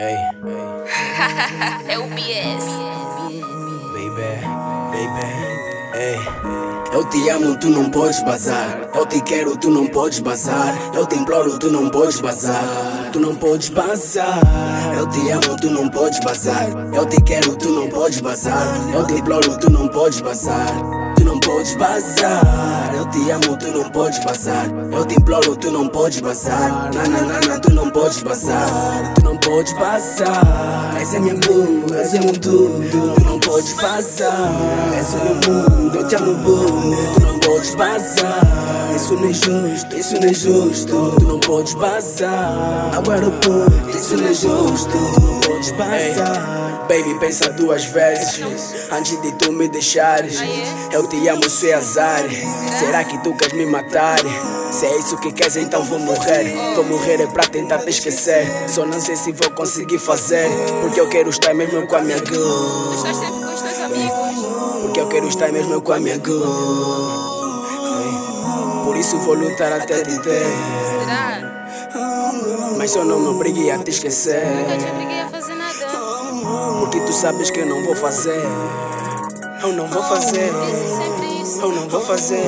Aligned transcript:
Ei, 0.00 0.14
é 1.92 1.98
o 1.98 2.06
BS. 2.06 2.64
baby, 3.92 4.30
baby, 4.92 5.26
ei. 5.96 6.18
Eu 6.92 7.04
te 7.08 7.28
amo, 7.28 7.58
tu 7.58 7.68
não 7.68 7.90
podes 7.90 8.22
bazar. 8.22 8.88
Eu 8.94 9.04
te 9.06 9.20
quero, 9.22 9.56
tu 9.56 9.68
não 9.70 9.88
podes 9.88 10.20
bazar. 10.20 10.72
Eu 10.94 11.04
te 11.04 11.16
imploro, 11.16 11.58
tu 11.58 11.68
não 11.68 11.90
podes 11.90 12.20
bazar. 12.20 12.62
Tu 13.12 13.18
não 13.18 13.34
podes 13.34 13.70
bazar. 13.70 14.40
Eu 14.96 15.08
te 15.08 15.30
amo, 15.30 15.56
tu 15.60 15.68
não 15.68 15.88
podes 15.88 16.20
bazar. 16.20 16.68
Eu 16.94 17.04
te 17.04 17.20
quero, 17.22 17.56
tu 17.56 17.68
não 17.70 17.88
podes 17.88 18.20
bazar. 18.20 18.68
Eu 18.94 19.04
te 19.04 19.14
imploro, 19.14 19.58
tu 19.58 19.68
não 19.68 19.88
podes 19.88 20.20
bazar. 20.20 20.68
Tu 21.58 21.64
não 21.64 21.64
podes 21.64 21.74
bazar. 21.74 22.94
Eu 22.94 23.06
te 23.06 23.30
amo, 23.30 23.56
tu 23.58 23.66
não 23.66 23.90
podes 23.90 24.18
bazar. 24.24 24.66
Eu 24.92 25.04
te 25.04 25.14
imploro, 25.16 25.56
tu 25.56 25.70
não 25.72 25.88
podes 25.88 26.20
bazar. 26.20 26.88
Na 26.94 27.02
na 27.02 27.20
na 27.22 27.40
na, 27.40 27.58
tu 27.58 27.72
não 27.74 27.90
podes 27.90 28.22
bazar. 28.22 29.14
Tu 29.14 29.24
não 29.24 29.36
podes 29.38 29.72
bazar. 29.72 30.96
Essa 31.00 31.16
é 31.16 31.18
minha 31.18 31.34
boo, 31.34 31.84
essa 31.96 32.16
é 32.16 32.20
meu 32.20 32.32
tudo. 32.34 33.14
Tu 33.16 33.24
não 33.24 33.40
podes 33.40 33.72
bazar. 33.72 34.52
Esse 35.00 35.16
é 35.16 35.24
meu 35.24 35.34
mundo, 35.34 35.96
eu 35.96 36.06
te 36.06 36.14
amo, 36.14 36.34
boo. 36.36 36.94
Tu 37.14 37.20
não 37.22 37.38
podes 37.40 37.74
bazar. 37.74 38.92
Isso 38.94 39.14
não 39.14 39.28
é 39.28 39.32
justo, 39.32 39.96
isso 39.96 40.14
não 40.14 40.28
é 40.28 40.34
justo. 40.34 41.16
Tu 41.18 41.26
não 41.26 41.40
podes 41.40 41.74
bazar. 41.74 42.90
Agora, 42.96 43.28
pô, 43.30 43.96
isso 43.96 44.16
não 44.16 44.28
é 44.28 44.34
justo. 44.34 44.90
Tu 44.90 45.20
não 45.20 45.40
podes 45.40 45.72
bazar. 45.72 46.68
Baby, 46.88 47.18
pensa 47.20 47.50
duas 47.50 47.84
vezes 47.84 48.40
antes 48.90 49.20
de 49.20 49.30
tu 49.32 49.52
me 49.52 49.68
deixares. 49.68 50.40
Eu 50.90 51.06
te 51.06 51.28
amo, 51.28 51.47
isso 51.48 51.66
é 51.66 51.72
azar. 51.72 52.22
Será 52.78 53.02
que 53.04 53.16
tu 53.22 53.34
queres 53.34 53.54
me 53.54 53.64
matar? 53.64 54.18
Se 54.70 54.84
é 54.84 54.98
isso 54.98 55.16
que 55.16 55.32
queres, 55.32 55.56
então 55.56 55.82
vou 55.82 55.98
morrer. 55.98 56.54
Tô 56.74 56.82
morrer 56.82 57.22
é 57.22 57.26
pra 57.26 57.42
tentar 57.42 57.78
te 57.78 57.88
esquecer. 57.88 58.46
Só 58.68 58.84
não 58.84 59.00
sei 59.00 59.16
se 59.16 59.32
vou 59.32 59.50
conseguir 59.52 59.98
fazer. 59.98 60.46
Porque 60.82 61.00
eu 61.00 61.08
quero 61.08 61.30
estar 61.30 61.54
mesmo 61.54 61.86
com 61.86 61.96
a 61.96 62.02
minha 62.02 62.18
girl. 62.18 62.92
Estás 62.94 63.16
sempre 63.16 63.40
com 63.40 63.54
os 63.54 63.62
teus 63.62 63.78
amigos. 63.80 64.82
Porque 64.82 65.00
eu 65.00 65.08
quero 65.08 65.26
estar 65.26 65.50
mesmo 65.50 65.80
com 65.80 65.92
a 65.92 65.98
minha 65.98 66.16
girl. 66.16 66.44
Por 68.84 68.96
isso 68.98 69.16
vou 69.18 69.34
lutar 69.34 69.72
até 69.72 70.02
te 70.02 70.20
ter. 70.20 70.46
Será? 71.00 71.66
Mas 72.76 72.90
só 72.90 73.04
não 73.04 73.18
me 73.20 73.28
obrigue 73.28 73.70
a 73.70 73.78
te 73.78 73.90
esquecer. 73.90 74.44
Nunca 74.46 74.76
te 74.76 74.90
obriguei 74.90 75.20
a 75.20 75.28
fazer 75.30 75.54
nada. 75.54 75.86
Porque 76.80 77.00
tu 77.00 77.12
sabes 77.14 77.50
que 77.50 77.60
eu 77.60 77.66
não 77.66 77.82
vou 77.84 77.96
fazer. 77.96 78.42
Eu 79.62 79.72
não 79.72 79.86
vou 79.88 80.02
fazer. 80.02 80.50
Eu 81.60 81.72
não 81.72 81.88
vou 81.88 82.00
fazer. 82.00 82.44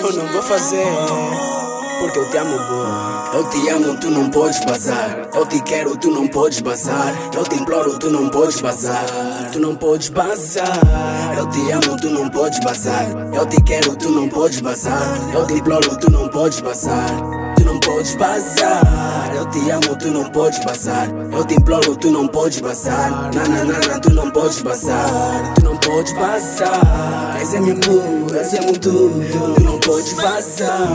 Eu 0.00 0.12
não 0.12 0.26
vou 0.32 0.42
fazer. 0.42 0.86
Porque 2.00 2.18
eu 2.18 2.30
te 2.30 2.36
amo, 2.36 2.56
boa. 2.56 3.30
Eu 3.34 3.44
te 3.50 3.68
amo, 3.68 3.96
tu 3.98 4.10
não 4.10 4.30
podes 4.30 4.64
bazar. 4.64 5.28
Eu 5.34 5.46
te 5.46 5.60
quero, 5.62 5.96
tu 5.96 6.10
não 6.10 6.28
podes 6.28 6.60
bazar. 6.60 7.12
Eu 7.34 7.42
te 7.42 7.56
imploro, 7.56 7.98
tu 7.98 8.10
não 8.10 8.28
podes 8.28 8.60
bazar. 8.60 9.04
Tu 9.52 9.58
não 9.58 9.74
podes 9.74 10.08
bazar. 10.10 10.80
Eu 11.36 11.48
te 11.48 11.70
amo, 11.72 11.96
tu 12.00 12.10
não 12.10 12.28
podes 12.28 12.60
bazar. 12.60 13.06
Eu 13.34 13.46
te 13.46 13.60
quero, 13.62 13.96
tu 13.96 14.10
não 14.10 14.28
podes 14.28 14.60
bazar. 14.60 15.02
Eu 15.34 15.46
te 15.46 15.54
imploro, 15.54 15.96
tu 15.98 16.10
não 16.10 16.28
podes 16.28 16.60
bazar. 16.60 17.47
Tu 17.68 17.74
não 17.74 17.80
podes 17.80 18.14
bazar. 18.14 19.32
Eu 19.36 19.44
te 19.50 19.70
amo, 19.70 19.96
tu 19.96 20.08
não 20.08 20.24
podes 20.30 20.58
bazar. 20.64 21.06
Eu 21.30 21.44
te 21.44 21.54
imploro, 21.54 21.94
tu 21.96 22.10
não 22.10 22.26
podes 22.26 22.60
bazar. 22.60 23.30
Na 23.34 23.46
na 23.46 23.64
na 23.64 23.78
na, 23.86 24.00
tu 24.00 24.10
não 24.14 24.30
podes 24.30 24.62
bazar. 24.62 25.54
Tu 25.54 25.64
não 25.64 25.76
podes 25.76 26.14
bazar. 26.14 27.38
Esse 27.42 27.56
é 27.56 27.60
meu 27.60 27.74
mundo, 27.74 28.34
esse 28.34 28.56
é 28.56 28.60
meu 28.62 28.72
tudo. 28.72 29.54
Tu 29.54 29.62
não 29.62 29.78
podes 29.80 30.14
vazar. 30.14 30.88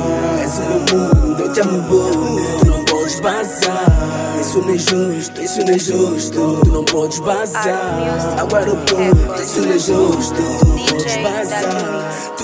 Esse 0.43 0.61
é 0.61 0.65
meu 0.65 0.79
mundo, 0.79 1.43
eu 1.43 1.53
te 1.53 1.59
amo, 1.61 1.81
boo. 1.83 2.41
Tu 2.59 2.65
não 2.65 2.85
podes 2.85 3.19
vazar. 3.19 4.39
Isso 4.41 4.59
não 4.59 4.73
é 4.73 4.77
justo, 4.77 5.41
isso 5.41 5.59
não 5.59 5.73
é 5.75 5.77
justo. 5.77 6.59
Tu 6.63 6.71
não 6.71 6.83
podes 6.85 7.19
vazar. 7.19 8.35
Agora 8.39 8.67
eu 8.67 8.77
pô, 8.77 9.39
isso 9.39 9.61
não 9.61 9.73
é 9.73 9.77
justo. 9.77 10.33
Tu 10.59 10.65
não 10.65 10.77
podes. 10.87 11.13
Tu 11.13 12.02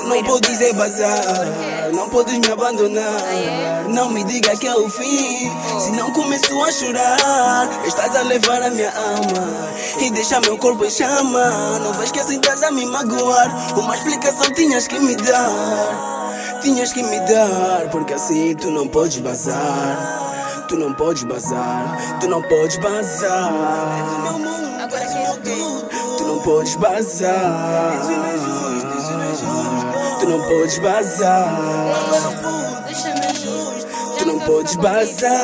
não 0.10 0.24
podes 0.24 0.62
é 0.62 0.74
vazar. 0.74 1.92
Não 1.94 2.10
podes 2.10 2.38
me 2.40 2.52
abandonar. 2.52 3.86
Não 3.88 4.10
me 4.10 4.24
diga 4.24 4.58
que 4.58 4.68
é 4.68 4.76
o 4.76 4.90
fim. 4.90 5.52
Se 5.80 5.92
não 5.92 6.12
começo 6.12 6.62
a 6.64 6.72
chorar, 6.72 7.70
estás 7.86 8.16
a 8.16 8.24
levar 8.24 8.64
a 8.64 8.70
minha 8.72 8.92
alma 8.92 9.70
e 10.02 10.10
deixa 10.12 10.40
meu 10.42 10.58
corpo 10.58 10.84
em 10.84 10.90
chama. 10.90 11.80
Não 11.80 11.94
vais 11.94 12.12
que 12.12 12.20
assim 12.20 12.38
estás 12.38 12.64
a 12.64 12.72
me 12.72 12.86
magoar. 12.86 13.78
Uma 13.78 13.96
explicação 13.96 14.52
tinhas 14.54 14.88
que 14.88 15.00
me 15.00 15.16
dar. 15.16 16.60
Tinhas 16.62 16.92
que 16.92 17.04
me 17.04 17.20
dar, 17.22 17.90
porque 17.92 18.14
assim 18.14 18.56
tu 18.56 18.72
não 18.72 18.88
podes 18.88 19.20
bazar. 19.20 20.66
Tu 20.68 20.76
não 20.76 20.94
podes 20.94 21.24
bazar, 21.24 22.20
tu 22.20 22.28
não 22.28 22.44
podes 22.44 22.78
bazar. 22.78 23.52
Agora 24.84 25.06
queres 25.06 25.30
o 25.30 25.42
quê? 25.42 25.88
Tu 26.18 26.24
não 26.26 26.40
podes 26.40 26.76
bazar. 26.76 28.02
Tu 28.02 28.12
não 28.12 28.22
podes 28.22 28.86
bazar. 28.86 29.20
Deixa-me. 29.30 29.99
Tu 30.20 30.28
não 30.28 30.42
podes 30.42 30.80
bazar. 30.80 31.58
Tu 34.18 34.26
não 34.26 34.40
podes 34.40 34.76
bazar. 34.76 35.40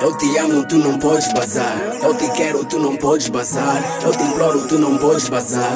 Eu 0.00 0.14
te 0.18 0.36
amo, 0.38 0.66
tu 0.66 0.76
não 0.76 0.98
podes 0.98 1.32
bazar. 1.32 1.76
Eu 2.02 2.14
te 2.14 2.28
quero, 2.32 2.64
tu 2.64 2.78
não 2.78 2.96
podes 2.96 3.28
bazar. 3.28 3.82
Eu 4.04 4.12
te 4.12 4.22
imploro, 4.22 4.68
tu 4.68 4.78
não 4.78 4.98
podes 4.98 5.28
bazar. 5.28 5.72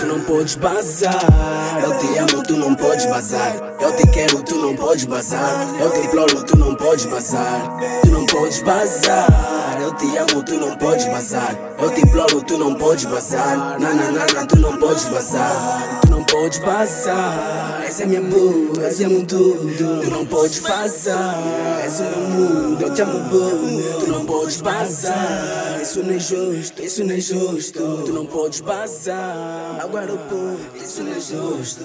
Tu 0.00 0.06
não 0.06 0.20
podes 0.20 0.54
bazar. 0.54 1.82
Eu 1.82 1.98
te 1.98 2.18
amo, 2.18 2.42
tu 2.44 2.56
não 2.56 2.74
podes 2.74 3.06
bazar. 3.06 3.56
Eu 3.80 3.96
te 3.96 4.06
quero, 4.08 4.42
tu 4.42 4.54
não 4.56 4.76
podes 4.76 5.04
bazar. 5.06 5.68
Eu 5.80 5.90
te 5.90 5.98
imploro, 6.06 6.44
tu 6.44 6.56
não 6.56 6.74
podes 6.76 7.06
bazar. 7.06 7.78
Tu 8.02 8.10
não 8.10 8.26
podes 8.26 8.62
bazar. 8.62 9.78
Eu 9.80 9.92
te 9.94 10.16
amo, 10.18 10.42
tu 10.44 10.54
não 10.54 10.76
podes 10.76 11.06
bazar. 11.06 11.56
Eu 11.78 11.90
te 11.90 12.00
imploro, 12.00 12.42
tu 12.42 12.56
não 12.56 12.74
podes 12.74 13.04
bazar. 13.06 13.78
Na 13.80 13.92
na 13.92 14.10
na 14.10 14.46
tu 14.46 14.56
não 14.58 14.76
podes 14.78 15.04
bazar. 15.06 16.00
Podes 16.34 16.58
bazar. 16.58 17.84
Essa 17.84 18.02
é 18.02 18.06
minha 18.06 18.20
boo, 18.20 18.72
essa 18.82 19.04
é 19.04 19.08
meu 19.08 19.24
tudo. 19.24 20.02
Tu 20.02 20.10
não 20.10 20.26
podes 20.26 20.58
vazar. 20.58 21.86
Esse 21.86 22.02
é 22.02 22.10
meu 22.10 22.28
mundo, 22.28 22.82
eu 22.82 22.92
te 22.92 23.02
amo, 23.02 23.20
boo. 23.30 24.00
Tu 24.00 24.06
não 24.08 24.26
podes 24.26 24.60
bazar. 24.60 25.80
Isso 25.80 26.02
não 26.02 26.14
é 26.14 26.18
justo, 26.18 26.82
isso 26.82 27.04
não 27.04 27.14
é 27.14 27.20
justo. 27.20 28.02
Tu 28.04 28.12
não 28.12 28.26
podes 28.26 28.60
bazar. 28.60 29.78
Agora, 29.80 30.12
pô, 30.28 30.56
isso 30.76 31.04
não 31.04 31.12
é 31.12 31.20
justo. 31.20 31.84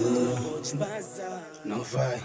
Não 1.63 1.83
vai. 1.83 2.19